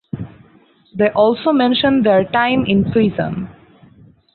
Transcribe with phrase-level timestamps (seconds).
[0.95, 3.49] They also mention their time in prison.